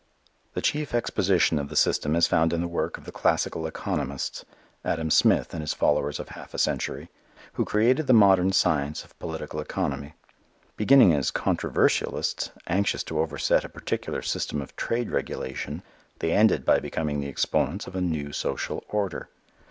The 0.55 0.63
chief 0.63 0.95
exposition 0.95 1.59
of 1.59 1.69
the 1.69 1.75
system 1.75 2.15
is 2.15 2.25
found 2.25 2.53
in 2.53 2.61
the 2.61 2.67
work 2.67 2.97
of 2.97 3.05
the 3.05 3.11
classical 3.11 3.67
economists 3.67 4.43
Adam 4.83 5.11
Smith 5.11 5.53
and 5.53 5.61
his 5.61 5.75
followers 5.75 6.19
of 6.19 6.29
half 6.29 6.55
a 6.55 6.57
century 6.57 7.11
who 7.53 7.65
created 7.65 8.07
the 8.07 8.13
modern 8.13 8.51
science 8.51 9.03
of 9.03 9.15
political 9.19 9.59
economy. 9.59 10.15
Beginning 10.75 11.13
as 11.13 11.29
controversialists 11.29 12.49
anxious 12.65 13.03
to 13.03 13.19
overset 13.19 13.63
a 13.63 13.69
particular 13.69 14.23
system 14.23 14.59
of 14.59 14.75
trade 14.75 15.11
regulation, 15.11 15.83
they 16.17 16.31
ended 16.31 16.65
by 16.65 16.79
becoming 16.79 17.19
the 17.19 17.27
exponents 17.29 17.85
of 17.85 17.95
a 17.95 18.01
new 18.01 18.31
social 18.33 18.83
order. 18.89 19.29